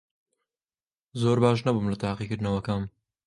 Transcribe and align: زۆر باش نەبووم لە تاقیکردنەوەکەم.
زۆر 1.21 1.37
باش 1.43 1.59
نەبووم 1.65 1.87
لە 1.93 1.97
تاقیکردنەوەکەم. 2.03 2.83